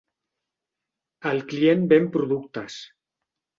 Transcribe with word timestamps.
El 1.33 1.43
client 1.53 1.85
ven 1.93 2.11
productes. 2.19 2.81